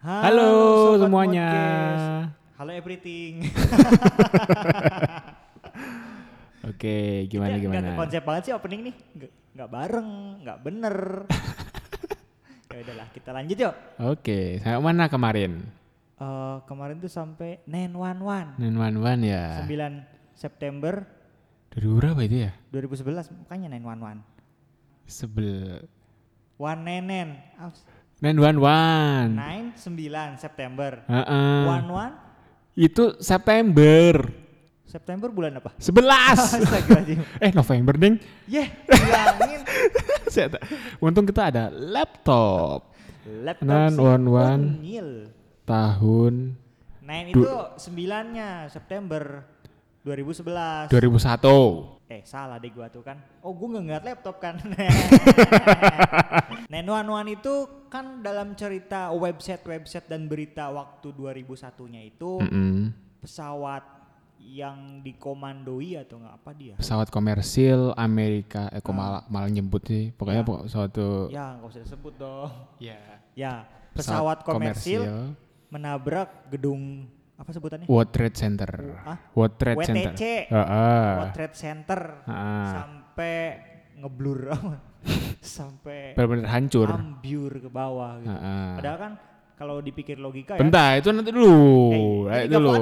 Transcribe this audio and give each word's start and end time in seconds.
Halo, 0.00 0.96
Sobat 0.96 1.12
semuanya. 1.12 1.48
Podcast. 1.52 2.08
Halo 2.56 2.72
everything. 2.72 3.44
Oke, 6.72 7.28
gimana 7.28 7.60
Kita 7.60 7.64
gimana? 7.68 8.00
konsep 8.00 8.24
banget 8.24 8.42
sih 8.48 8.52
opening 8.56 8.80
nih. 8.88 8.94
Nggak 9.52 9.68
bareng, 9.68 10.08
nggak 10.40 10.58
bener. 10.64 10.96
ya 12.72 12.80
udahlah, 12.80 13.12
kita 13.12 13.30
lanjut 13.36 13.56
yuk. 13.60 13.74
Oke, 14.00 14.64
sampai 14.64 14.80
mana 14.80 15.12
kemarin? 15.12 15.68
Eh, 16.16 16.56
kemarin 16.64 16.96
tuh 16.96 17.12
sampai 17.12 17.60
911 17.68 18.56
911 18.56 19.20
ya. 19.28 19.68
9 19.68 20.00
September 20.32 21.04
2000 21.76 22.00
berapa 22.00 22.20
itu 22.24 22.48
ya? 22.48 22.56
2011 22.72 23.36
makanya 23.44 23.68
911. 23.76 24.24
Sebel. 25.04 25.84
One 26.56 26.88
nenen. 26.88 27.36
Ah, 28.20 28.32
911. 28.36 29.72
9 29.80 30.36
9 30.36 30.36
September. 30.36 30.92
Heeh. 31.08 31.60
One 31.64 31.88
one 31.88 32.14
Itu 32.76 33.16
September. 33.20 34.28
September 34.84 35.28
bulan 35.32 35.56
apa? 35.56 35.72
11. 35.80 35.88
Astagfirullahaladzim. 36.60 37.18
eh, 37.44 37.52
November, 37.56 37.94
Ding. 37.96 38.16
Yeh, 38.44 38.68
bilangin. 38.84 39.60
Untung 41.04 41.24
kita 41.24 41.48
ada 41.48 41.72
laptop. 41.72 42.92
Laptop 43.24 43.66
Nan, 43.68 43.92
si 43.94 44.00
one, 44.02 44.26
one. 44.28 44.64
Tahun 45.64 46.34
Nine 47.10 47.34
itu 47.34 47.42
sembilannya 47.74 48.70
September 48.70 49.42
2011. 50.06 50.94
2001. 50.94 51.99
Eh 52.20 52.22
salah 52.22 52.60
deh 52.60 52.68
gua 52.68 52.84
tuh 52.86 53.00
kan. 53.00 53.16
Oh 53.40 53.50
gua 53.50 53.72
nggak 53.72 53.82
ngeliat 53.88 54.04
laptop 54.04 54.36
kan. 54.38 54.60
One 56.90 57.08
One 57.08 57.28
itu 57.32 57.54
kan 57.88 58.20
dalam 58.20 58.52
cerita 58.52 59.08
website-website 59.10 60.04
dan 60.04 60.26
berita 60.26 60.68
waktu 60.68 61.08
2001-nya 61.10 62.00
itu 62.04 62.36
Mm-mm. 62.40 62.92
pesawat 63.20 63.82
yang 64.40 64.98
dikomandoi 65.00 65.96
atau 65.96 66.18
nggak 66.18 66.34
apa 66.34 66.50
dia? 66.52 66.74
Pesawat 66.74 67.08
komersil 67.08 67.92
Amerika, 67.94 68.66
eh 68.68 68.80
kok 68.80 68.90
Ah. 68.90 68.96
malah, 68.96 69.22
malah 69.28 69.48
nyebut 69.48 69.80
sih. 69.82 70.10
Pokoknya 70.12 70.42
Ya. 70.42 70.46
pokok 70.48 70.64
suatu 70.66 71.06
Ya 71.28 71.44
nggak 71.56 71.68
usah 71.70 71.80
disebut 71.84 72.12
dong. 72.16 72.50
ya, 72.78 72.98
Ya 73.32 73.52
pesawat, 73.92 74.42
komersil, 74.42 75.34
menabrak 75.68 76.28
gedung 76.50 77.06
apa 77.40 77.50
sebutannya? 77.50 77.86
World 77.88 78.10
Trade 78.12 78.36
Center. 78.36 78.70
Ah? 79.00 79.16
World 79.32 79.56
Trade 79.56 79.78
Center. 79.80 80.12
WTC. 80.12 80.22
Heeh. 80.52 81.08
World 81.16 81.32
Trade 81.32 81.56
Center 81.56 82.00
Heeh. 82.28 82.66
sampai 82.70 83.34
ngeblur 83.96 84.40
sampai 85.40 86.12
Benar-benar 86.12 86.46
hancur. 86.52 86.88
ambiur 86.92 87.52
ke 87.58 87.68
bawah 87.68 88.20
gitu. 88.20 88.28
Heeh. 88.30 88.68
Padahal 88.76 88.98
kan 89.00 89.12
kalau 89.56 89.80
dipikir 89.80 90.16
logika 90.16 90.56
ya. 90.56 90.60
Bentar, 90.60 90.96
itu 90.96 91.08
nanti 91.12 91.30
dulu. 91.32 91.56
Eh, 92.28 92.32
Eh, 92.32 92.42
nggak 92.48 92.60
dulu. 92.60 92.72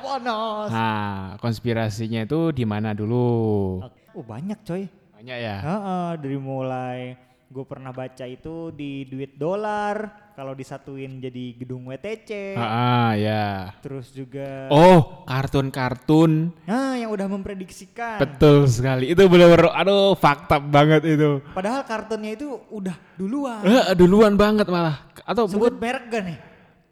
panas. 0.00 0.68
Nah, 0.72 1.16
konspirasinya 1.40 2.24
itu 2.24 2.52
di 2.52 2.64
mana 2.64 2.92
dulu? 2.92 3.80
Oh 4.12 4.24
banyak 4.24 4.60
coy. 4.60 4.88
Banyak 5.16 5.36
ya. 5.36 5.56
Heeh, 5.60 6.08
dari 6.20 6.36
mulai 6.36 7.16
gue 7.50 7.64
pernah 7.66 7.90
baca 7.90 8.22
itu 8.24 8.70
di 8.70 9.02
duit 9.04 9.34
dolar 9.34 10.30
kalau 10.38 10.54
disatuin 10.54 11.18
jadi 11.18 11.58
gedung 11.58 11.90
WTC. 11.90 12.54
Ah, 12.54 13.18
ya. 13.18 13.74
Terus 13.82 14.14
juga 14.14 14.70
Oh, 14.70 15.26
kartun-kartun. 15.26 16.54
nah 16.62 16.94
yang 16.94 17.10
udah 17.10 17.26
memprediksikan. 17.26 18.22
Betul 18.22 18.70
sekali. 18.70 19.10
Itu 19.10 19.26
benar-benar 19.26 19.74
aduh 19.74 20.14
fakta 20.14 20.62
banget 20.62 21.02
itu. 21.10 21.42
Padahal 21.50 21.82
kartunnya 21.82 22.38
itu 22.38 22.54
udah 22.70 22.94
duluan. 23.18 23.66
Eh, 23.66 23.98
duluan 23.98 24.38
banget 24.38 24.70
malah. 24.70 25.10
Atau 25.26 25.50
Sebut 25.50 25.74
mungkin 25.74 25.82
merek 25.82 26.04
gak 26.06 26.22
nih? 26.22 26.38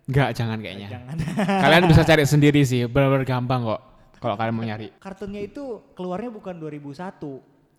enggak 0.09 0.28
jangan 0.34 0.59
kayaknya. 0.59 0.89
Jangan. 0.91 1.17
Kalian 1.65 1.84
bisa 1.87 2.03
cari 2.03 2.25
sendiri 2.27 2.61
sih, 2.67 2.83
benar-benar 2.91 3.22
gampang 3.22 3.62
kok. 3.62 3.81
Kalau 4.19 4.34
kalian 4.34 4.55
mau 4.59 4.67
nyari. 4.67 4.91
Kartunnya 4.98 5.39
itu 5.39 5.95
keluarnya 5.95 6.34
bukan 6.34 6.59
2001, 6.59 7.38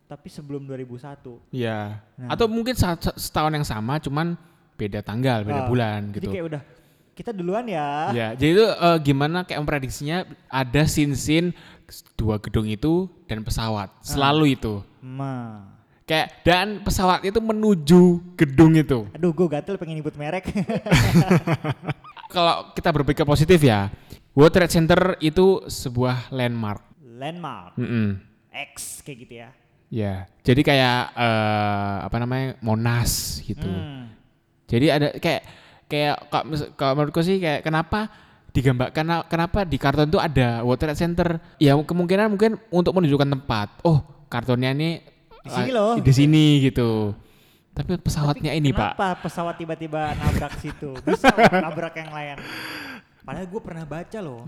tapi 0.10 0.26
sebelum 0.26 0.66
2001. 0.66 1.54
Iya. 1.54 2.02
Nah. 2.18 2.34
Atau 2.34 2.50
mungkin 2.50 2.74
setahun 3.14 3.54
yang 3.54 3.62
sama 3.62 4.02
cuman 4.02 4.34
beda 4.74 5.06
tanggal, 5.06 5.46
beda 5.46 5.62
Ah, 5.64 5.68
bulan 5.70 6.10
Jadi 6.10 6.26
gitu. 6.26 6.30
kayak 6.34 6.46
udah 6.50 6.62
kita 7.14 7.30
duluan 7.36 7.68
ya. 7.68 8.10
Ya, 8.16 8.28
jadi 8.34 8.52
itu 8.58 8.66
eh, 8.66 8.98
gimana 9.06 9.46
kayak 9.46 9.60
memprediksinya 9.62 10.24
ada 10.50 10.82
scene-scene 10.88 11.54
dua 12.18 12.42
gedung 12.42 12.66
itu 12.66 13.06
dan 13.30 13.46
pesawat. 13.46 13.94
Ah. 13.94 14.02
Selalu 14.02 14.58
itu. 14.58 14.82
Ma. 15.04 15.68
Kayak 16.10 16.42
dan 16.42 16.68
pesawat 16.82 17.22
itu 17.22 17.38
menuju 17.38 18.34
gedung 18.34 18.74
itu. 18.74 19.06
Aduh, 19.14 19.30
gue 19.30 19.46
gatel 19.46 19.78
pengen 19.78 20.02
nyebut 20.02 20.18
merek. 20.18 20.50
Kalau 22.34 22.74
kita 22.74 22.90
berpikir 22.90 23.22
positif 23.30 23.62
ya, 23.62 23.94
World 24.34 24.58
Trade 24.58 24.74
Center 24.74 25.02
itu 25.22 25.62
sebuah 25.70 26.34
landmark. 26.34 26.82
Landmark 26.98 27.78
Mm-mm. 27.78 28.18
X 28.50 29.06
kayak 29.06 29.18
gitu 29.22 29.34
ya. 29.46 29.50
Ya, 29.90 30.30
jadi 30.46 30.62
kayak 30.62 31.02
eh, 31.18 31.96
apa 32.06 32.16
namanya 32.22 32.48
Monas 32.62 33.42
gitu. 33.42 33.66
Hmm. 33.66 34.14
Jadi 34.70 34.86
ada 34.94 35.08
kayak 35.18 35.42
kayak 35.90 36.16
kalau 36.78 36.94
menurutku 36.94 37.26
sih 37.26 37.42
kayak 37.42 37.66
kenapa 37.66 38.06
digambar 38.54 38.94
karena 38.94 39.26
kenapa 39.26 39.66
di 39.66 39.78
karton 39.82 40.10
itu 40.10 40.22
ada 40.22 40.62
Trade 40.62 40.94
Center? 40.98 41.42
Ya 41.58 41.74
kemungkinan 41.74 42.30
mungkin 42.30 42.62
untuk 42.70 42.94
menunjukkan 42.94 43.30
tempat. 43.34 43.82
Oh, 43.82 44.06
kartonnya 44.30 44.78
ini 44.78 45.02
Di 45.40 45.50
sini 45.50 45.72
loh. 45.74 45.94
Di 45.98 46.14
sini 46.14 46.46
gitu. 46.70 47.16
Tapi 47.74 47.96
pesawatnya 47.96 48.52
ini, 48.52 48.76
Pak. 48.76 49.00
Kenapa 49.00 49.24
pesawat 49.24 49.56
tiba-tiba 49.56 50.12
nabrak 50.20 50.52
situ? 50.60 50.92
Bisa 51.00 51.32
loh 51.32 51.48
nabrak 51.48 51.96
yang 51.96 52.12
lain. 52.12 52.38
Padahal 53.24 53.48
gue 53.48 53.62
pernah 53.64 53.86
baca 53.88 54.20
loh. 54.20 54.44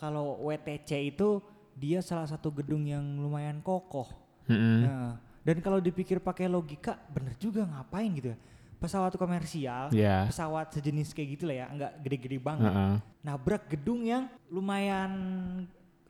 Kalau 0.00 0.40
WTC 0.48 1.12
itu 1.12 1.44
dia 1.76 2.00
salah 2.00 2.24
satu 2.24 2.48
gedung 2.48 2.88
yang 2.88 3.04
lumayan 3.20 3.60
kokoh. 3.60 4.08
Mm-mm. 4.50 4.78
Nah, 4.82 5.12
dan 5.40 5.56
kalau 5.58 5.78
dipikir 5.78 6.18
pakai 6.18 6.44
logika, 6.44 6.98
bener 7.08 7.38
juga 7.38 7.62
ngapain 7.62 8.10
gitu 8.12 8.34
ya? 8.34 8.38
Pesawat 8.76 9.12
komersial, 9.14 9.92
Ya. 9.92 10.24
pesawat 10.24 10.72
sejenis 10.72 11.12
kayak 11.12 11.28
gitu 11.36 11.44
lah 11.46 11.56
ya, 11.56 11.66
nggak 11.68 11.92
gede-gede 12.00 12.38
banget. 12.40 12.72
Heeh. 12.72 12.94
Nabrak 13.20 13.68
gedung 13.68 14.00
yang 14.00 14.24
lumayan 14.48 15.12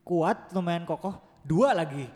kuat, 0.00 0.50
lumayan 0.50 0.86
kokoh, 0.86 1.18
dua 1.42 1.74
lagi. 1.74 2.06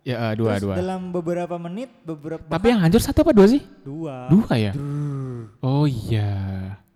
Ya, 0.00 0.30
eh, 0.30 0.34
dua, 0.34 0.56
Terus 0.58 0.64
dua. 0.66 0.74
dalam 0.76 1.12
beberapa 1.12 1.54
menit, 1.56 1.92
beberapa 2.02 2.42
Tapi 2.42 2.66
yang 2.72 2.80
hancur 2.82 2.98
satu 2.98 3.22
apa 3.22 3.30
dua 3.30 3.46
sih? 3.46 3.62
dua. 3.84 4.26
Dua 4.26 4.52
ya? 4.56 4.72
Oh 5.60 5.84
iya. 5.86 6.32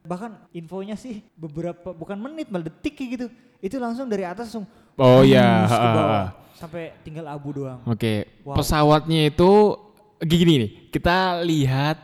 Bahkan 0.05 0.51
infonya 0.53 0.97
sih 0.97 1.25
beberapa 1.33 1.93
bukan 1.93 2.17
menit 2.19 2.49
malah 2.49 2.67
detik 2.67 2.97
kayak 2.97 3.11
gitu. 3.15 3.27
Itu 3.61 3.77
langsung 3.79 4.09
dari 4.09 4.25
atas 4.25 4.51
langsung 4.53 4.67
Oh 4.97 5.23
iya. 5.23 5.65
ke 5.65 5.89
bawah. 5.93 6.27
Sampai 6.55 6.95
tinggal 7.03 7.27
abu 7.27 7.51
doang. 7.53 7.83
Oke, 7.85 8.43
Wow. 8.43 8.57
pesawatnya 8.57 9.29
itu 9.29 9.77
gini 10.21 10.53
nih. 10.65 10.71
Kita 10.89 11.43
lihat 11.43 11.99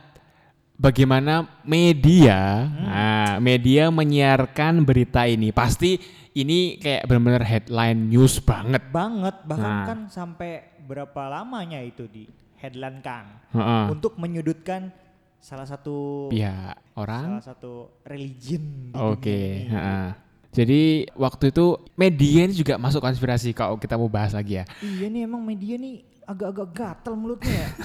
bagaimana 0.75 1.47
media, 1.63 2.65
Hmm. 2.65 2.85
nah, 2.85 3.31
media 3.37 3.87
menyiarkan 3.89 4.81
berita 4.81 5.25
ini. 5.25 5.49
Pasti 5.51 5.97
ini 6.33 6.77
kayak 6.77 7.05
benar-benar 7.05 7.43
headline 7.43 8.07
news 8.07 8.39
banget. 8.39 8.81
Banget 8.89 9.35
bahkan 9.43 9.73
Nah. 9.73 9.85
kan 9.87 9.99
sampai 10.07 10.63
berapa 10.81 11.29
lamanya 11.29 11.79
itu 11.79 12.07
di 12.07 12.25
headline 12.57 12.99
kan 12.99 13.41
Heeh. 13.51 13.85
untuk 13.89 14.15
menyudutkan 14.15 14.91
salah 15.41 15.65
satu 15.65 16.29
Pihak 16.29 16.77
orang. 16.93 17.41
salah 17.41 17.47
satu 17.55 17.73
religion 18.05 18.93
Oke. 18.93 19.65
heeh. 19.65 20.07
Jadi 20.51 21.07
waktu 21.15 21.55
itu 21.55 21.79
media 21.95 22.43
ini 22.43 22.53
juga 22.53 22.75
masuk 22.75 22.99
konspirasi 22.99 23.55
kalau 23.55 23.79
kita 23.79 23.95
mau 23.95 24.11
bahas 24.11 24.35
lagi 24.35 24.59
ya. 24.59 24.65
Iya 24.83 25.07
nih 25.07 25.21
emang 25.23 25.39
media 25.39 25.79
nih 25.79 26.03
agak-agak 26.27 26.67
gatel 26.75 27.13
mulutnya 27.15 27.55
ya. 27.55 27.69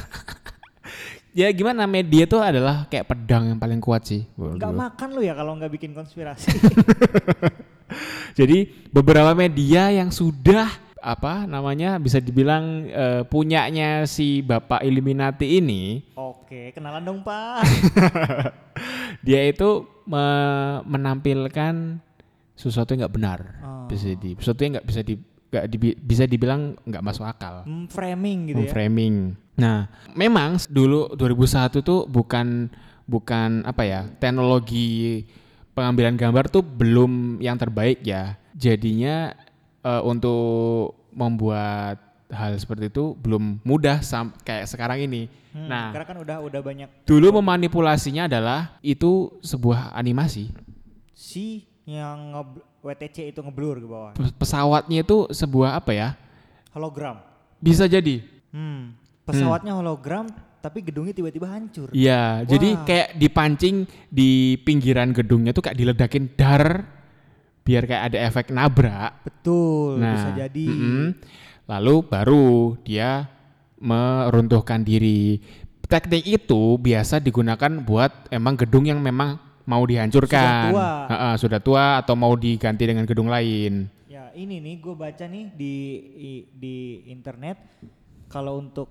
Ya 1.37 1.53
gimana 1.53 1.85
media 1.85 2.25
itu 2.25 2.41
adalah 2.41 2.89
kayak 2.89 3.13
pedang 3.13 3.53
yang 3.53 3.61
paling 3.61 3.77
kuat 3.77 4.09
sih. 4.09 4.25
Nggak 4.41 4.57
menurut 4.57 4.81
makan 4.89 5.09
lu 5.13 5.21
ya 5.21 5.37
kalau 5.37 5.53
nggak 5.61 5.69
bikin 5.69 5.93
konspirasi. 5.93 6.49
Jadi 8.41 8.89
beberapa 8.89 9.37
media 9.37 9.93
yang 9.93 10.09
sudah 10.09 10.65
apa 10.97 11.45
namanya 11.45 12.01
bisa 12.01 12.25
dibilang 12.25 12.89
eh, 12.89 13.23
punyanya 13.29 14.09
si 14.09 14.41
Bapak 14.41 14.81
Illuminati 14.81 15.61
ini, 15.61 16.01
Oke, 16.17 16.73
kenalan 16.73 17.05
dong 17.05 17.21
Pak. 17.21 17.69
dia 19.27 19.45
itu 19.45 19.85
me- 20.09 20.81
menampilkan 20.89 22.01
sesuatu 22.57 22.91
yang 22.91 23.05
nggak 23.05 23.15
benar. 23.15 23.39
Oh. 23.61 23.87
Bisa 23.87 24.11
di 24.13 24.33
sesuatu 24.35 24.61
yang 24.61 24.73
nggak 24.75 24.87
bisa 24.87 25.01
di 25.01 25.15
nggak 25.47 25.67
dibi- 25.69 25.97
bisa 25.97 26.25
dibilang 26.25 26.75
nggak 26.81 27.05
masuk 27.05 27.23
akal. 27.23 27.63
Hmm, 27.63 27.87
framing 27.87 28.51
gitu 28.51 28.67
ya. 28.67 28.73
Framing. 28.73 29.15
Nah, 29.55 29.87
memang 30.13 30.59
dulu 30.67 31.13
2001 31.13 31.81
tuh 31.81 32.05
bukan 32.05 32.69
bukan 33.07 33.63
apa 33.63 33.87
ya 33.87 34.01
teknologi 34.19 35.23
pengambilan 35.73 36.19
gambar 36.19 36.51
tuh 36.51 36.61
belum 36.61 37.39
yang 37.39 37.55
terbaik 37.55 38.03
ya. 38.03 38.35
Jadinya 38.53 39.33
eh, 39.81 40.03
untuk 40.03 40.97
membuat 41.13 42.03
hal 42.27 42.59
seperti 42.59 42.91
itu 42.91 43.15
belum 43.15 43.63
mudah 43.63 44.03
sam 44.03 44.35
kayak 44.43 44.67
sekarang 44.67 44.99
ini. 45.01 45.31
Hmm, 45.55 45.71
Nah, 45.71 45.95
karena 45.95 46.05
kan 46.05 46.19
udah 46.21 46.37
udah 46.43 46.61
banyak 46.61 46.89
dulu 47.07 47.39
memanipulasinya 47.39 48.27
adalah 48.27 48.77
itu 48.83 49.31
sebuah 49.41 49.95
animasi. 49.95 50.51
si 51.17 51.65
yang 51.87 52.35
nge- 52.35 52.63
WTC 52.83 53.31
itu 53.31 53.41
ngeblur 53.41 53.79
ke 53.79 53.87
bawah. 53.87 54.13
Pes- 54.13 54.35
Pesawatnya 54.37 55.01
itu 55.01 55.27
sebuah 55.29 55.75
apa 55.75 55.91
ya? 55.91 56.09
Hologram. 56.71 57.23
Bisa 57.57 57.87
jadi. 57.87 58.21
Hmm. 58.51 58.95
Pesawatnya 59.23 59.75
hologram 59.75 60.31
tapi 60.61 60.83
gedungnya 60.83 61.15
tiba-tiba 61.15 61.47
hancur. 61.47 61.91
Iya, 61.91 62.43
jadi 62.43 62.75
kayak 62.83 63.09
dipancing 63.17 63.87
di 64.07 64.59
pinggiran 64.61 65.11
gedungnya 65.11 65.51
tuh 65.51 65.63
kayak 65.63 65.79
diledakin 65.79 66.27
dar 66.35 66.83
biar 67.63 67.83
kayak 67.85 68.03
ada 68.05 68.19
efek 68.21 68.51
nabrak. 68.51 69.23
Betul, 69.23 69.99
Nah, 69.99 70.15
bisa 70.15 70.31
jadi. 70.37 70.67
mm-mm. 70.67 71.07
Lalu 71.67 71.95
baru 72.03 72.47
dia 72.83 73.27
meruntuhkan 73.77 74.83
diri. 74.83 75.39
Teknik 75.83 76.27
itu 76.27 76.75
biasa 76.77 77.19
digunakan 77.19 77.71
buat 77.79 78.31
emang 78.31 78.59
gedung 78.59 78.87
yang 78.87 78.99
memang 78.99 79.39
mau 79.67 79.83
dihancurkan. 79.83 80.41
Sudah 80.41 80.73
tua. 80.73 80.91
Ha-ha, 81.11 81.31
sudah 81.37 81.61
tua 81.61 81.85
atau 82.01 82.15
mau 82.15 82.33
diganti 82.33 82.87
dengan 82.87 83.05
gedung 83.05 83.27
lain. 83.27 83.91
Ya 84.07 84.31
ini 84.33 84.63
nih 84.63 84.81
gue 84.81 84.95
baca 84.95 85.25
nih 85.27 85.45
di 85.53 85.75
di 86.55 86.77
internet 87.07 87.59
kalau 88.27 88.59
untuk 88.59 88.89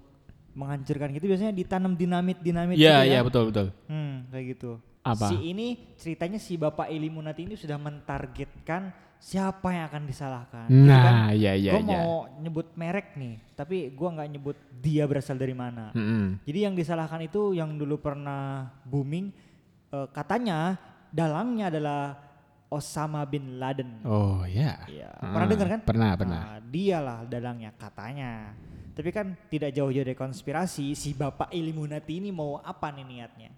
menghancurkan 0.56 1.12
gitu 1.12 1.27
biasanya 1.27 1.51
ditanam 1.51 1.95
dinamit 1.95 2.39
dinamit 2.39 2.80
Iya, 2.80 3.04
gitu 3.04 3.10
iya 3.12 3.19
ya. 3.19 3.25
betul 3.25 3.44
betul. 3.51 3.68
Hmm, 3.88 4.27
kayak 4.31 4.45
gitu. 4.56 4.72
Apa? 5.04 5.27
Si 5.30 5.36
ini 5.44 5.68
ceritanya 5.95 6.39
si 6.39 6.56
Bapak 6.56 6.88
Illuminati 6.89 7.45
ini 7.45 7.54
sudah 7.54 7.75
mentargetkan 7.78 8.89
siapa 9.16 9.74
yang 9.74 9.86
akan 9.89 10.04
disalahkan. 10.06 10.66
Jadi 10.69 10.86
Nah, 10.86 11.30
iya 11.33 11.54
iya 11.54 11.71
gue 11.75 11.81
iya. 11.81 11.89
mau 11.94 12.25
nyebut 12.39 12.74
merek 12.74 13.13
nih, 13.16 13.38
tapi 13.54 13.89
gua 13.92 14.16
nggak 14.16 14.30
nyebut 14.31 14.57
dia 14.80 15.04
berasal 15.06 15.36
dari 15.36 15.54
mana. 15.54 15.92
Mm-mm. 15.94 16.42
Jadi 16.45 16.60
yang 16.62 16.74
disalahkan 16.74 17.21
itu 17.21 17.54
yang 17.54 17.74
dulu 17.75 18.00
pernah 18.00 18.69
booming 18.86 19.30
eh, 19.95 20.07
katanya 20.12 20.75
dalangnya 21.07 21.71
adalah 21.71 22.01
Osama 22.68 23.24
bin 23.24 23.56
Laden. 23.56 24.03
Oh 24.03 24.44
ya. 24.44 24.83
Iya. 24.89 25.15
Ah, 25.21 25.31
Pernah 25.31 25.47
dengar 25.47 25.68
kan? 25.71 25.81
Pernah, 25.86 26.12
pernah. 26.19 26.42
Nah, 26.44 26.59
dialah 26.59 27.19
dalangnya 27.24 27.71
katanya. 27.77 28.51
Tapi 28.95 29.12
kan 29.12 29.36
tidak 29.47 29.75
jauh-jauh 29.75 30.07
dari 30.07 30.15
konspirasi, 30.15 30.95
si 30.95 31.12
Bapak 31.12 31.51
Illuminati 31.51 32.15
ini 32.15 32.31
mau 32.31 32.63
apa 32.63 32.95
nih 32.95 33.03
niatnya? 33.03 33.51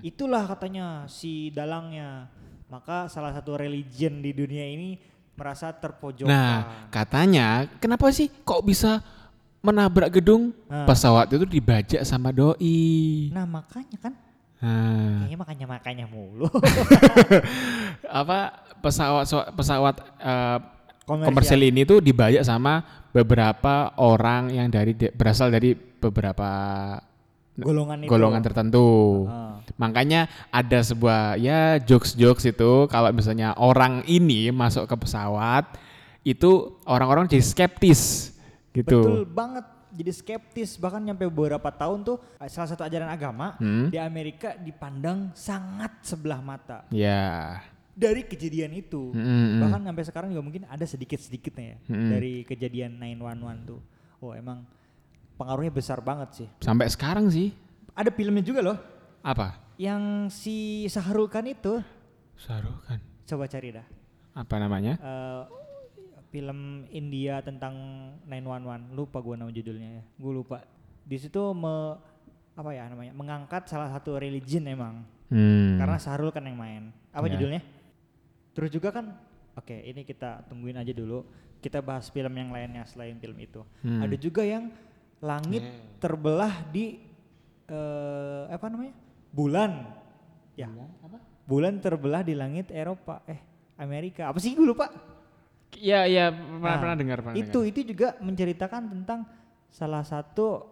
Itulah 0.00 0.48
katanya 0.48 1.04
si 1.06 1.52
dalangnya. 1.52 2.28
Maka 2.68 3.08
salah 3.08 3.32
satu 3.32 3.56
religion 3.56 4.20
di 4.20 4.32
dunia 4.32 4.64
ini 4.64 4.96
merasa 5.36 5.72
terpojokkan. 5.72 6.28
Nah, 6.28 6.88
katanya 6.88 7.68
kenapa 7.78 8.08
sih 8.10 8.32
kok 8.44 8.64
bisa 8.64 9.04
menabrak 9.60 10.08
gedung 10.08 10.56
Nah. 10.66 10.88
pesawat 10.88 11.28
itu 11.32 11.44
dibajak 11.44 12.00
sama 12.04 12.32
doi. 12.32 13.28
Nah, 13.28 13.44
makanya 13.44 13.96
kan 14.00 14.12
Nah, 14.58 15.22
kayaknya 15.22 15.38
makanya 15.38 15.66
makanya 15.70 16.06
mulu. 16.10 16.50
apa 18.20 18.38
pesawat 18.82 19.26
pesawat 19.54 19.94
eh, 20.18 20.58
Komersial. 21.08 21.28
komersial 21.32 21.62
ini 21.64 21.82
tuh 21.88 22.04
dibajak 22.04 22.44
sama 22.44 22.84
beberapa 23.16 23.96
orang 23.96 24.52
yang 24.52 24.68
dari 24.68 24.92
berasal 24.92 25.48
dari 25.48 25.72
beberapa 25.72 26.50
golongan 27.56 28.04
itu. 28.04 28.10
golongan 28.12 28.42
tertentu. 28.44 28.88
Ah. 29.24 29.56
Makanya 29.80 30.28
ada 30.52 30.78
sebuah 30.84 31.40
ya 31.40 31.80
jokes-jokes 31.80 32.52
itu 32.52 32.86
kalau 32.92 33.08
misalnya 33.14 33.56
orang 33.56 34.04
ini 34.04 34.52
masuk 34.52 34.84
ke 34.84 34.94
pesawat 35.00 35.64
itu 36.28 36.76
orang-orang 36.84 37.24
jadi 37.24 37.40
skeptis 37.40 38.34
gitu. 38.78 38.96
Betul 38.96 39.20
banget. 39.24 39.64
Jadi 39.88 40.10
skeptis 40.12 40.76
bahkan 40.76 41.00
nyampe 41.00 41.24
beberapa 41.24 41.64
tahun 41.66 42.04
tuh 42.04 42.20
eh, 42.36 42.46
salah 42.46 42.68
satu 42.68 42.82
ajaran 42.82 43.08
agama 43.08 43.56
Hmm. 43.56 43.88
di 43.88 43.96
Amerika 43.96 44.52
dipandang 44.54 45.32
sangat 45.32 45.96
sebelah 46.02 46.38
mata 46.38 46.84
Ya. 46.88 47.56
dari 47.90 48.22
kejadian 48.22 48.76
itu. 48.76 49.10
Mm-mm. 49.10 49.58
Bahkan 49.58 49.80
sampai 49.82 50.04
sekarang 50.04 50.28
juga 50.28 50.44
mungkin 50.44 50.62
ada 50.64 50.84
sedikit-sedikitnya 50.84 51.64
ya 51.66 51.78
Mm-mm. 51.88 52.10
dari 52.10 52.32
kejadian 52.44 53.00
911 53.00 53.64
tuh. 53.64 53.80
Oh, 54.20 54.30
emang 54.30 54.68
pengaruhnya 55.34 55.72
besar 55.72 55.98
banget 55.98 56.28
sih. 56.36 56.48
Sampai 56.60 56.86
sekarang 56.86 57.26
sih 57.26 57.50
Ada 57.92 58.12
filmnya 58.12 58.42
juga 58.42 58.60
loh 58.60 58.78
apa? 59.20 59.56
yang 59.74 60.28
si 60.28 60.86
Sahrul 60.86 61.26
Khan 61.26 61.46
itu 61.46 61.80
Saruh 62.36 62.76
kan. 62.84 63.00
coba 63.24 63.46
cari 63.46 63.72
dah. 63.72 63.86
Apa 64.32 64.54
namanya? 64.58 64.94
Eh, 64.94 65.42
film 66.28 66.84
India 66.92 67.40
tentang 67.40 67.74
911 68.28 68.92
lupa 68.92 69.18
gue 69.20 69.34
nama 69.34 69.50
judulnya 69.50 69.88
ya. 70.00 70.04
Gue 70.16 70.32
lupa. 70.34 70.60
Di 71.08 71.16
situ 71.16 71.40
me, 71.56 71.96
apa 72.52 72.70
ya 72.74 72.90
namanya 72.90 73.12
mengangkat 73.16 73.64
salah 73.66 73.88
satu 73.88 74.16
religion 74.20 74.64
emang. 74.68 75.04
Hmm. 75.28 75.76
karena 75.76 76.00
Sahrul 76.00 76.32
kan 76.32 76.40
yang 76.40 76.56
main. 76.56 76.88
Apa 77.12 77.28
Ya. 77.28 77.36
judulnya? 77.36 77.60
Terus 78.56 78.72
juga 78.72 78.88
kan 78.88 79.12
oke 79.52 79.76
ini 79.76 80.00
kita 80.00 80.48
tungguin 80.48 80.80
aja 80.80 80.92
dulu. 80.96 81.20
Kita 81.60 81.84
bahas 81.84 82.08
film 82.08 82.32
yang 82.32 82.48
lainnya 82.48 82.88
selain 82.88 83.20
film 83.20 83.36
itu. 83.36 83.60
Hmm. 83.84 84.00
ada 84.00 84.16
juga 84.16 84.40
yang 84.40 84.72
langit 85.20 85.60
terbelah 86.00 86.64
di 86.72 86.96
eh, 87.68 88.42
apa 88.48 88.72
namanya? 88.72 88.96
Bulan. 89.28 89.72
Ya. 90.56 90.72
Bulan 91.44 91.76
terbelah 91.80 92.24
di 92.24 92.32
langit 92.32 92.72
Eropa. 92.72 93.20
Eh 93.28 93.40
Amerika. 93.76 94.32
Apa 94.32 94.40
sih 94.40 94.56
gue 94.56 94.64
lupa 94.64 94.88
Iya 95.80 96.00
iya 96.04 96.24
pernah 96.28 96.58
Nah, 96.68 96.80
pernah 96.80 96.96
dengar 96.96 97.18
pernah 97.20 97.36
itu 97.36 97.48
dengar. 97.54 97.70
itu 97.70 97.80
juga 97.86 98.08
menceritakan 98.18 98.82
tentang 98.90 99.20
salah 99.68 100.02
satu 100.02 100.66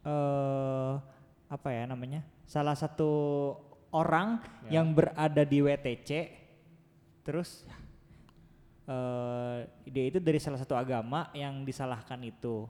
eh 0.00 0.92
apa 1.46 1.68
ya 1.68 1.84
namanya 1.84 2.20
salah 2.44 2.74
satu 2.74 3.10
orang 3.90 4.38
Ya. 4.64 4.78
yang 4.78 4.92
berada 4.92 5.42
di 5.42 5.58
WTC 5.58 6.10
terus 7.22 7.64
eh 8.86 9.58
dia 9.84 10.04
itu 10.06 10.18
dari 10.18 10.38
salah 10.38 10.58
satu 10.58 10.74
agama 10.74 11.30
yang 11.32 11.62
disalahkan 11.62 12.18
itu 12.20 12.66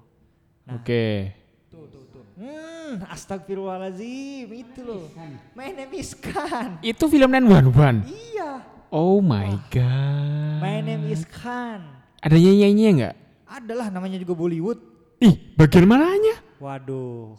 nah 0.63 0.77
Oke. 0.77 1.33
Tuh 1.71 1.87
tuh 1.87 2.03
tuh 2.11 2.25
hmm 2.35 3.07
astagfirullahalazim 3.07 4.51
itu 4.51 4.81
loh 4.83 5.07
my 5.55 5.71
name 5.71 5.95
is 5.95 6.13
Khan 6.13 6.83
Itu 6.83 7.07
film 7.07 7.31
911. 7.31 8.11
iya 8.11 8.67
Oh 8.91 9.23
my 9.23 9.55
god. 9.71 10.59
my 10.59 10.83
name 10.83 11.07
is 11.07 11.23
Khan 11.23 11.79
Ada 12.19 12.35
nyanyi-nyanyinya 12.35 12.91
enggak? 12.91 13.15
adalah 13.47 13.87
namanya 13.89 14.19
juga 14.19 14.35
Bollywood 14.35 14.79
Ih, 15.19 15.55
bagian 15.55 15.87
mananya? 15.87 16.43
waduh 16.59 17.39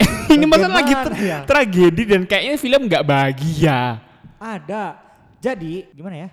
Ini 0.32 0.44
masa 0.44 0.66
lagi 0.66 0.92
tra- 0.92 1.16
ya? 1.16 1.38
tragedi 1.44 2.02
dan 2.04 2.26
kayaknya 2.26 2.58
film 2.58 2.80
nggak 2.84 3.06
bahagia. 3.06 4.02
Ada. 4.36 4.98
Jadi 5.38 5.86
gimana 5.94 6.26
ya? 6.26 6.28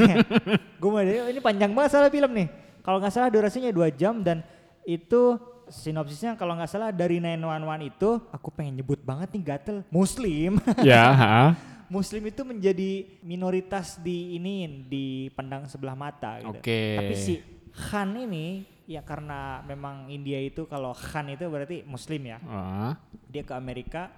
Gue 0.80 0.88
mau 0.88 1.02
ini 1.02 1.42
panjang 1.42 1.74
banget 1.74 1.90
salah 1.92 2.08
film 2.08 2.30
nih. 2.30 2.46
Kalau 2.80 3.02
nggak 3.02 3.10
salah 3.10 3.28
durasinya 3.28 3.68
dua 3.68 3.90
jam 3.90 4.22
dan 4.22 4.40
itu 4.86 5.34
sinopsisnya 5.70 6.34
kalau 6.34 6.56
nggak 6.56 6.70
salah 6.70 6.90
dari 6.90 7.20
911 7.20 7.90
itu 7.90 8.10
aku 8.32 8.48
pengen 8.52 8.80
nyebut 8.82 9.00
banget 9.04 9.32
nih 9.32 9.42
gatel 9.44 9.76
Muslim. 9.88 10.58
ya, 10.86 11.04
ha. 11.14 11.38
Muslim 11.94 12.28
itu 12.28 12.44
menjadi 12.44 13.20
minoritas 13.24 13.96
di 13.96 14.36
ini 14.36 14.84
dipandang 14.88 15.64
sebelah 15.72 15.96
mata 15.96 16.36
gitu. 16.44 16.60
Oke. 16.60 17.00
Tapi 17.00 17.14
si 17.16 17.34
Khan 17.72 18.12
ini 18.12 18.66
ya 18.88 19.04
karena 19.04 19.60
memang 19.68 20.08
India 20.08 20.40
itu 20.40 20.64
kalau 20.64 20.96
Khan 20.96 21.28
itu 21.28 21.44
berarti 21.44 21.84
Muslim 21.84 22.24
ya 22.24 22.38
Ah, 22.48 22.96
dia 23.28 23.44
ke 23.44 23.52
Amerika 23.52 24.08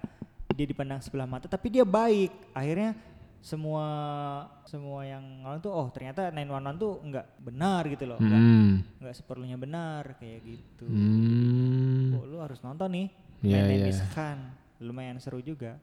dia 0.55 0.63
dipandang 0.63 1.03
sebelah 1.03 1.27
mata 1.27 1.51
tapi 1.51 1.67
dia 1.67 1.83
baik 1.83 2.31
akhirnya 2.55 2.95
semua 3.41 3.85
semua 4.63 5.01
yang 5.01 5.41
orang 5.41 5.57
tuh 5.57 5.69
oh 5.69 5.89
ternyata 5.89 6.29
911 6.29 6.77
tuh 6.77 6.93
nggak 7.01 7.25
benar 7.41 7.81
gitu 7.85 8.05
loh 8.05 8.17
nggak 8.17 8.37
Hmm. 8.37 8.71
nggak 9.01 9.15
seperlunya 9.17 9.57
benar 9.57 10.15
kayak 10.15 10.39
gitu 10.45 10.85
Hmm. 10.85 12.15
oh 12.15 12.23
lu 12.23 12.37
harus 12.37 12.61
nonton 12.61 12.87
nih 12.87 13.07
Iya, 13.41 13.57
My 13.59 13.75
Name 13.75 13.89
iya. 13.89 14.05
Khan 14.13 14.39
lumayan 14.77 15.17
seru 15.17 15.41
juga 15.41 15.81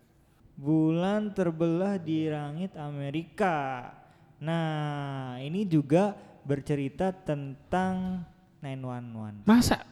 bulan 0.54 1.30
terbelah 1.30 1.98
di 1.98 2.26
langit 2.26 2.74
Amerika 2.74 3.90
nah 4.38 5.34
ini 5.38 5.62
juga 5.62 6.14
bercerita 6.42 7.10
tentang 7.10 8.22
911 8.60 9.42
Masa? 9.44 9.82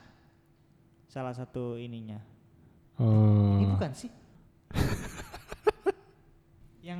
salah 1.06 1.34
satu 1.34 1.74
ininya 1.76 2.22
Oh. 2.96 3.60
Ini 3.60 3.76
bukan 3.76 3.92
sih? 3.92 4.08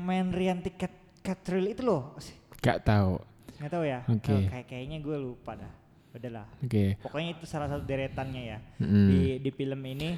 Main 0.06 0.30
Rian 0.30 0.62
Tiket 0.62 0.94
Catril 1.26 1.74
itu 1.74 1.82
loh. 1.82 2.14
Gak 2.62 2.86
tahu. 2.86 3.18
Nggak 3.58 3.72
tahu 3.72 3.84
ya? 3.84 4.00
Oke. 4.06 4.30
Oh, 4.30 4.40
kayak 4.46 4.66
kayaknya 4.70 4.98
gue 5.02 5.16
lupa 5.18 5.58
dah. 5.58 5.72
Udahlah. 6.14 6.46
Oke. 6.62 6.96
Pokoknya 7.02 7.28
itu 7.34 7.44
salah 7.44 7.68
satu 7.68 7.82
deretannya 7.82 8.42
ya. 8.54 8.58
Mm. 8.78 9.08
Di 9.10 9.20
di 9.42 9.50
film 9.50 9.80
ini 9.82 10.10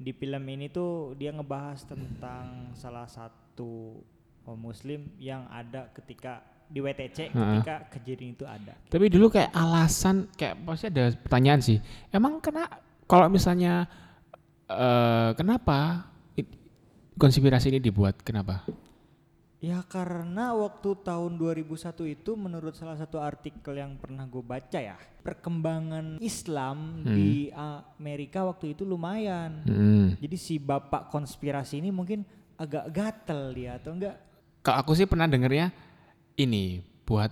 di 0.00 0.12
film 0.16 0.44
ini 0.48 0.66
tuh 0.72 1.12
dia 1.14 1.30
ngebahas 1.30 1.84
tentang 1.84 2.72
salah 2.72 3.04
satu 3.04 4.00
oh, 4.48 4.56
muslim 4.56 5.12
yang 5.20 5.44
ada 5.52 5.92
ketika 5.92 6.40
di 6.70 6.78
WTC 6.78 7.34
Ha-ha. 7.34 7.40
ketika 7.60 7.74
kejadian 7.92 8.32
itu 8.32 8.44
ada. 8.48 8.74
Tapi 8.88 9.06
dulu 9.12 9.28
kayak 9.28 9.52
alasan 9.52 10.30
kayak 10.38 10.56
pasti 10.64 10.88
ada 10.88 11.12
pertanyaan 11.14 11.60
sih. 11.60 11.78
Emang 12.08 12.40
kena 12.40 12.64
kalau 13.04 13.28
misalnya 13.28 13.84
eh 14.70 15.30
kenapa 15.36 16.08
konspirasi 17.20 17.68
ini 17.76 17.80
dibuat? 17.82 18.24
Kenapa? 18.24 18.64
Ya 19.60 19.84
karena 19.84 20.56
waktu 20.56 20.96
tahun 21.04 21.36
2001 21.36 21.92
itu 22.08 22.32
menurut 22.32 22.72
salah 22.72 22.96
satu 22.96 23.20
artikel 23.20 23.76
yang 23.76 23.92
pernah 24.00 24.24
gue 24.24 24.40
baca 24.40 24.80
ya 24.80 24.96
perkembangan 25.20 26.16
Islam 26.16 27.04
di 27.04 27.52
Amerika 27.52 28.48
waktu 28.48 28.72
itu 28.72 28.88
lumayan. 28.88 29.60
Hmm. 29.68 30.16
Jadi 30.16 30.36
si 30.40 30.56
bapak 30.56 31.12
konspirasi 31.12 31.76
ini 31.76 31.92
mungkin 31.92 32.24
agak 32.56 32.88
gatel 32.88 33.52
dia 33.52 33.76
atau 33.76 33.92
enggak? 33.92 34.16
Kalau 34.64 34.80
aku 34.80 34.96
sih 34.96 35.04
pernah 35.04 35.28
dengernya 35.28 35.68
ini 36.40 36.80
buat 37.04 37.28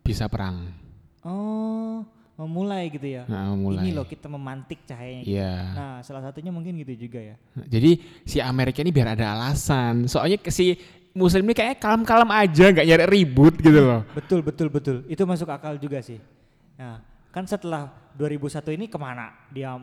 bisa 0.00 0.24
perang. 0.24 0.72
Oh 1.20 2.00
memulai 2.38 2.86
gitu 2.86 3.02
ya. 3.02 3.26
Nah, 3.26 3.50
mulai. 3.58 3.82
Ini 3.82 3.90
loh 3.98 4.06
kita 4.06 4.30
memantik 4.30 4.86
cahayanya. 4.86 5.26
gitu. 5.26 5.34
Iya. 5.34 5.54
Nah 5.74 5.94
salah 6.06 6.22
satunya 6.22 6.54
mungkin 6.54 6.78
gitu 6.78 6.94
juga 6.94 7.18
ya. 7.18 7.36
Jadi 7.66 7.98
si 8.22 8.38
Amerika 8.38 8.78
ini 8.80 8.94
biar 8.94 9.18
ada 9.18 9.34
alasan. 9.34 10.06
Soalnya 10.06 10.38
si 10.46 10.78
Muslim 11.18 11.42
ini 11.42 11.54
kayaknya 11.54 11.76
kalem-kalem 11.76 12.30
aja, 12.30 12.64
nggak 12.70 12.86
nyari 12.86 13.06
ribut 13.10 13.54
gitu 13.58 13.80
loh. 13.82 14.00
Betul 14.14 14.40
betul 14.46 14.68
betul. 14.70 14.96
Itu 15.10 15.26
masuk 15.26 15.50
akal 15.50 15.74
juga 15.76 15.98
sih. 15.98 16.22
Nah 16.78 17.02
kan 17.28 17.42
setelah 17.44 17.90
2001 18.14 18.78
ini 18.78 18.86
ke 18.86 18.96
mana 18.96 19.34
dia 19.50 19.74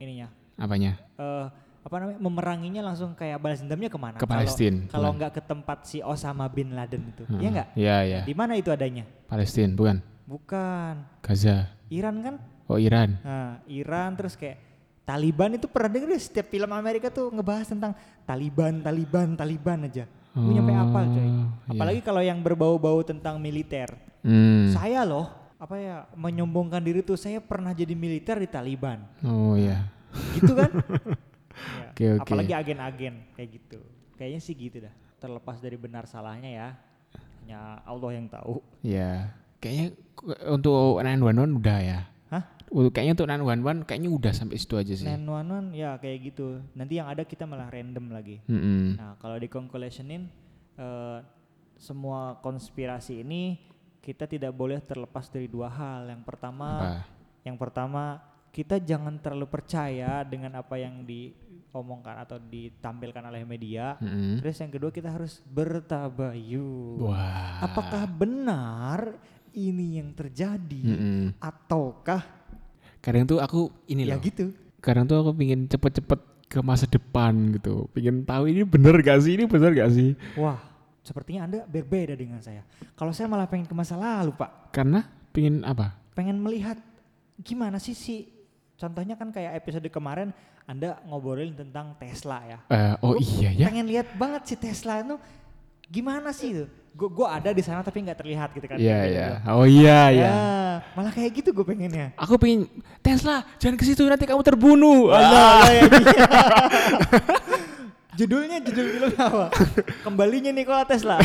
ininya? 0.00 0.32
Apanya? 0.56 0.96
eh 1.14 1.46
apa 1.78 2.04
namanya 2.04 2.20
memeranginya 2.20 2.82
langsung 2.84 3.16
kayak 3.16 3.38
balas 3.40 3.64
dendamnya 3.64 3.88
ke 3.88 3.96
mana? 3.96 4.16
Ke 4.20 4.28
Palestina, 4.28 4.84
Kalau 4.90 5.14
nggak 5.14 5.32
ke 5.36 5.40
tempat 5.40 5.78
si 5.88 6.04
Osama 6.04 6.44
bin 6.50 6.76
Laden 6.76 7.00
itu, 7.16 7.24
Hmm. 7.24 7.40
iya 7.40 7.48
nggak? 7.48 7.68
Iya, 7.78 7.96
iya. 8.04 8.20
Di 8.28 8.34
mana 8.36 8.58
itu 8.60 8.68
adanya? 8.68 9.08
Palestina, 9.24 9.72
bukan? 9.72 9.96
Bukan 10.28 10.94
Gaza. 11.24 11.72
Iran 11.88 12.20
kan? 12.20 12.34
Oh, 12.68 12.76
Iran. 12.76 13.16
Nah, 13.24 13.64
Iran 13.64 14.12
terus 14.12 14.36
kayak 14.36 14.60
Taliban 15.08 15.56
itu 15.56 15.64
pernah 15.64 15.88
denger 15.88 16.20
setiap 16.20 16.52
film 16.52 16.68
Amerika 16.68 17.08
tuh 17.08 17.32
ngebahas 17.32 17.64
tentang 17.64 17.96
Taliban, 18.28 18.84
Taliban, 18.84 19.32
Taliban 19.32 19.88
aja. 19.88 20.04
Gue 20.38 20.52
nyampe 20.54 20.72
apal 20.72 21.04
coy. 21.06 21.18
Oh, 21.18 21.26
iya. 21.26 21.44
Apalagi 21.68 22.00
kalau 22.00 22.22
yang 22.22 22.38
berbau-bau 22.38 23.02
tentang 23.02 23.36
militer. 23.36 23.90
Hmm. 24.22 24.70
Saya 24.70 25.02
loh, 25.02 25.26
apa 25.56 25.74
ya, 25.74 25.96
menyombongkan 26.14 26.78
diri 26.78 27.02
tuh 27.02 27.14
saya 27.14 27.38
pernah 27.38 27.70
jadi 27.70 27.92
militer 27.92 28.38
di 28.38 28.46
Taliban. 28.46 29.02
Oh 29.20 29.54
iya. 29.54 29.86
Gitu 30.34 30.52
kan? 30.52 30.70
Ya, 31.58 31.90
Oke, 31.90 32.06
oke. 32.14 32.22
Apalagi 32.22 32.54
agen-agen 32.54 33.14
kayak 33.34 33.50
gitu. 33.50 33.82
Kayaknya 34.14 34.38
sih 34.38 34.54
gitu 34.54 34.78
dah. 34.78 34.94
Terlepas 35.18 35.58
dari 35.58 35.74
benar 35.74 36.06
salahnya 36.06 36.46
ya. 36.46 36.68
Hanya 37.42 37.82
Allah 37.82 38.10
yang 38.14 38.30
tahu. 38.30 38.62
Iya. 38.78 39.34
Kayaknya 39.58 39.86
ku- 40.14 40.38
untuk 40.46 41.02
911 41.02 41.58
udah 41.58 41.78
ya. 41.82 42.00
Hah? 42.28 42.44
Uh, 42.68 42.92
Kayaknya 42.92 43.12
untuk 43.16 43.28
911 43.32 43.88
kayaknya 43.88 44.10
udah 44.12 44.32
sampai 44.36 44.56
situ 44.60 44.74
aja 44.76 44.92
sih. 44.92 45.06
911 45.08 45.72
ya 45.72 45.90
kayak 45.96 46.18
gitu. 46.32 46.60
Nanti 46.76 47.00
yang 47.00 47.08
ada 47.08 47.24
kita 47.24 47.48
malah 47.48 47.72
random 47.72 48.12
lagi. 48.12 48.44
Mm-mm. 48.44 49.00
Nah, 49.00 49.16
kalau 49.16 49.40
di 49.40 49.48
conclusionin 49.48 50.28
eh, 50.76 51.18
semua 51.78 52.36
konspirasi 52.44 53.22
ini 53.24 53.56
kita 54.02 54.28
tidak 54.28 54.52
boleh 54.52 54.80
terlepas 54.84 55.32
dari 55.32 55.48
dua 55.48 55.72
hal. 55.72 56.12
Yang 56.12 56.22
pertama, 56.28 56.68
Apa? 56.76 56.92
yang 57.44 57.56
pertama 57.56 58.20
kita 58.52 58.80
jangan 58.80 59.20
terlalu 59.20 59.46
percaya 59.48 60.24
dengan 60.24 60.58
apa 60.58 60.80
yang 60.80 61.04
diomongkan 61.04 62.24
atau 62.24 62.36
ditampilkan 62.40 63.24
oleh 63.24 63.44
media. 63.44 63.96
Mm-mm. 64.00 64.40
Terus 64.40 64.56
yang 64.60 64.72
kedua 64.72 64.90
kita 64.92 65.08
harus 65.12 65.40
bertabayun. 65.46 66.98
Wah. 67.00 67.62
Apakah 67.64 68.04
benar 68.08 69.16
ini 69.54 70.00
yang 70.00 70.12
terjadi 70.12 70.82
Mm-mm. 70.84 71.24
ataukah 71.38 72.22
Kadang 72.98 73.24
tuh 73.24 73.38
aku 73.38 73.70
ini 73.86 74.04
ya 74.04 74.18
loh. 74.18 74.22
gitu? 74.22 74.50
Kadang 74.82 75.06
tuh 75.06 75.16
aku 75.22 75.30
pingin 75.32 75.70
cepet-cepet 75.70 76.20
ke 76.50 76.58
masa 76.60 76.84
depan 76.88 77.30
gitu. 77.54 77.86
Pingin 77.94 78.26
tahu 78.26 78.50
ini 78.50 78.66
bener 78.66 78.98
gak 79.00 79.22
sih? 79.22 79.38
Ini 79.38 79.46
bener 79.46 79.70
gak 79.70 79.90
sih? 79.94 80.18
Wah, 80.34 80.58
sepertinya 81.06 81.46
Anda 81.46 81.58
berbeda 81.64 82.18
dengan 82.18 82.42
saya. 82.42 82.66
Kalau 82.98 83.14
saya 83.14 83.30
malah 83.30 83.46
pengen 83.46 83.70
ke 83.70 83.74
masa 83.76 83.94
lalu, 83.94 84.34
Pak. 84.34 84.74
Karena 84.74 85.06
pingin 85.30 85.62
apa? 85.62 85.94
Pengen 86.12 86.42
melihat 86.42 86.76
gimana 87.38 87.78
sih 87.78 87.94
si 87.94 88.26
contohnya 88.74 89.14
kan 89.14 89.30
kayak 89.30 89.54
episode 89.62 89.86
kemarin 89.94 90.34
Anda 90.66 90.98
ngobrolin 91.06 91.54
tentang 91.54 91.94
Tesla 92.02 92.42
ya. 92.44 92.58
Eh, 92.68 92.94
oh 92.98 93.14
Gua 93.14 93.22
iya 93.22 93.50
ya. 93.54 93.66
Pengen 93.70 93.86
lihat 93.86 94.10
banget 94.18 94.42
si 94.50 94.54
Tesla 94.58 95.00
itu 95.00 95.16
gimana 95.86 96.34
sih 96.34 96.50
itu? 96.50 96.66
Gue 96.98 97.06
gua 97.14 97.38
ada 97.38 97.54
di 97.54 97.62
sana 97.62 97.86
tapi 97.86 98.02
nggak 98.02 98.18
terlihat 98.18 98.50
gitu 98.58 98.66
kan. 98.66 98.74
Iya 98.74 98.90
Kayak 98.98 99.06
iya. 99.06 99.26
gitu. 99.30 99.54
Oh 99.54 99.66
iya 99.70 100.00
iya. 100.10 100.26
Ya, 100.26 100.34
malah 100.98 101.14
kayak 101.14 101.30
gitu 101.30 101.54
gue 101.54 101.62
pengennya. 101.62 102.10
Aku 102.18 102.34
pengen 102.42 102.66
Tesla, 102.98 103.46
jangan 103.62 103.78
ke 103.78 103.86
situ 103.86 104.02
nanti 104.02 104.26
kamu 104.26 104.42
terbunuh. 104.42 105.14
Allah, 105.14 105.62
ya, 105.70 105.82
iya. 105.86 106.26
Judulnya 108.18 108.58
judul 108.58 108.86
film 108.98 109.14
apa? 109.14 109.46
Kembalinya 110.02 110.50
Nikola 110.50 110.82
Tesla. 110.82 111.22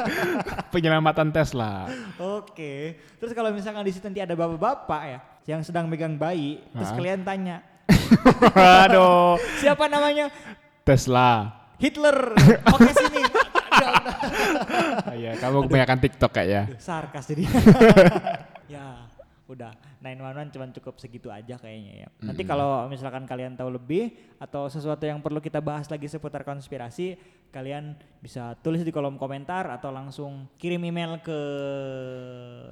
Penyelamatan 0.72 1.28
Tesla. 1.36 1.84
Oke. 2.16 2.96
Terus 3.20 3.36
kalau 3.36 3.52
misalkan 3.52 3.84
di 3.84 3.92
situ 3.92 4.08
nanti 4.08 4.24
ada 4.24 4.32
bapak-bapak 4.32 5.02
ya 5.04 5.18
yang 5.44 5.60
sedang 5.60 5.84
megang 5.84 6.16
bayi, 6.16 6.64
terus 6.72 6.88
kalian 6.96 7.20
tanya, 7.20 7.60
Aduh. 8.88 9.36
siapa 9.60 9.84
namanya? 9.84 10.32
Tesla. 10.88 11.60
Hitler. 11.76 12.32
Oke 12.72 12.88
sini. 12.96 13.20
Ya. 14.94 15.02
Ah, 15.10 15.16
Iya, 15.16 15.32
kamu 15.42 15.56
kebanyakan 15.66 15.98
TikTok 16.06 16.30
kayaknya. 16.30 16.62
Sarkas 16.78 17.24
jadi. 17.26 17.44
ya, 18.74 19.04
udah. 19.50 19.72
911 20.04 20.52
cuman 20.52 20.68
cukup 20.76 20.94
segitu 21.00 21.28
aja 21.32 21.56
kayaknya 21.56 22.04
ya. 22.04 22.08
Nanti 22.20 22.44
kalau 22.44 22.84
misalkan 22.92 23.24
kalian 23.24 23.56
tahu 23.56 23.72
lebih 23.72 24.12
atau 24.36 24.68
sesuatu 24.68 25.00
yang 25.08 25.24
perlu 25.24 25.40
kita 25.40 25.64
bahas 25.64 25.88
lagi 25.88 26.04
seputar 26.04 26.44
konspirasi, 26.44 27.16
kalian 27.48 27.96
bisa 28.20 28.52
tulis 28.60 28.84
di 28.84 28.92
kolom 28.92 29.16
komentar 29.16 29.64
atau 29.72 29.88
langsung 29.88 30.44
kirim 30.60 30.84
email 30.84 31.16
ke 31.24 31.38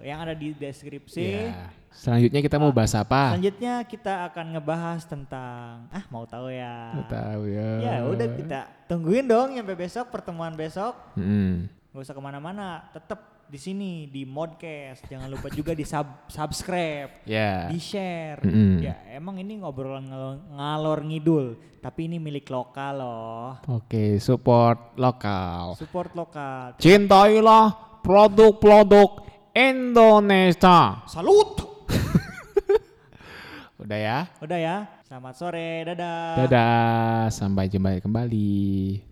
yang 0.05 0.21
ada 0.21 0.37
di 0.37 0.53
deskripsi. 0.53 1.25
Iya. 1.25 1.73
Selanjutnya 1.93 2.41
kita 2.41 2.57
mau 2.57 2.73
bahas 2.73 2.93
apa? 2.97 3.37
Selanjutnya 3.37 3.75
kita 3.85 4.29
akan 4.33 4.47
ngebahas 4.57 5.01
tentang 5.05 5.89
ah 5.93 6.05
mau 6.09 6.25
tahu 6.25 6.49
ya. 6.53 6.97
Nggak 7.01 7.09
tahu 7.13 7.43
ya. 7.49 7.71
Ya 7.81 7.95
udah 8.09 8.29
kita 8.33 8.61
tungguin 8.89 9.25
dong 9.29 9.57
sampai 9.57 9.77
besok 9.77 10.09
pertemuan 10.13 10.53
besok. 10.57 10.97
Mm. 11.17 11.69
Gak 11.93 12.09
usah 12.09 12.17
ke 12.17 12.25
mana-mana, 12.25 12.89
tetap 12.89 13.45
di 13.45 13.61
sini 13.61 14.09
di 14.09 14.25
modcast. 14.25 15.05
Jangan 15.13 15.29
lupa 15.29 15.53
juga 15.53 15.77
di 15.77 15.85
sub 15.85 16.25
subscribe, 16.25 17.21
Ya. 17.29 17.69
di 17.69 17.77
share. 17.77 18.41
Mm-mm. 18.41 18.81
Ya 18.81 18.97
emang 19.13 19.37
ini 19.37 19.61
ngobrolan 19.61 20.09
ngalor, 20.09 20.35
ngalor 20.57 20.99
ngidul, 21.05 21.47
tapi 21.85 22.09
ini 22.09 22.17
milik 22.17 22.49
lokal 22.49 22.97
loh. 22.97 23.61
Oke, 23.69 24.17
support 24.17 24.97
lokal. 24.97 25.77
Support 25.77 26.17
lokal. 26.17 26.81
Cintailah 26.81 28.01
produk-produk 28.01 29.29
Indonesia. 29.53 31.05
Salut. 31.05 31.61
Udah 33.85 33.99
ya. 34.01 34.19
Udah 34.41 34.57
ya. 34.57 34.77
Selamat 35.05 35.37
sore. 35.37 35.85
Dadah. 35.93 36.41
Dadah, 36.41 37.29
sampai 37.29 37.69
jumpa 37.69 38.01
kembali. 38.01 39.12